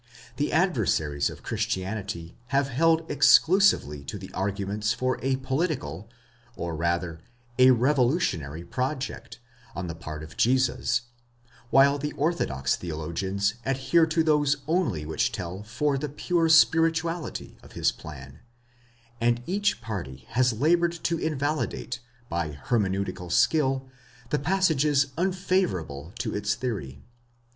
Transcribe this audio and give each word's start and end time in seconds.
The 0.37 0.51
adversaries 0.51 1.29
of 1.29 1.43
Christianity 1.43 2.35
have 2.47 2.69
held 2.69 3.05
exclusively 3.07 4.03
to 4.05 4.17
the 4.17 4.33
arguments 4.33 4.93
for 4.93 5.19
a 5.21 5.35
political, 5.35 6.09
or 6.55 6.75
rather 6.75 7.19
a 7.59 7.69
revolutionary, 7.69 8.63
project, 8.63 9.37
on 9.75 9.85
the 9.85 9.93
part 9.93 10.23
of 10.23 10.35
Jesus, 10.35 11.03
while 11.69 11.99
the 11.99 12.13
orthodox 12.13 12.75
theologians 12.75 13.53
adhere 13.63 14.07
to 14.07 14.23
those 14.23 14.57
only 14.67 15.05
which 15.05 15.31
tell 15.31 15.61
for 15.61 15.99
the 15.99 16.09
pure 16.09 16.49
spirituality 16.49 17.59
of 17.61 17.73
his 17.73 17.91
plan: 17.91 18.39
and 19.19 19.43
each 19.45 19.81
party 19.81 20.25
has 20.29 20.51
laboured 20.51 20.93
to 21.03 21.19
invalidate 21.19 21.99
by 22.27 22.53
hermeneutical 22.53 23.31
skill 23.31 23.87
the 24.31 24.39
passages 24.39 25.11
unfavourable 25.15 26.11
to 26.17 26.35
its 26.35 26.55
theory. 26.55 27.03